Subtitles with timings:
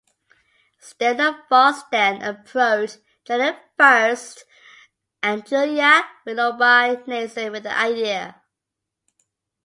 [0.79, 4.45] Stern and Faust then approached Jenner Furst
[5.21, 8.41] and Julia Willoughby Nason with the idea.